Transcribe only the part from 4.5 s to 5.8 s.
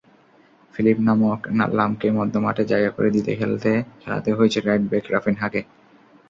Right back রাফিনহাকে।